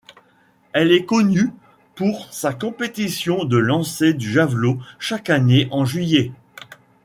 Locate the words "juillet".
5.85-6.31